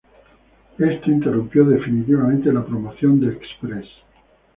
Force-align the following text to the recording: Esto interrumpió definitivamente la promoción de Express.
Esto 0.79 1.11
interrumpió 1.11 1.63
definitivamente 1.63 2.51
la 2.51 2.65
promoción 2.65 3.19
de 3.19 3.33
Express. 3.35 3.85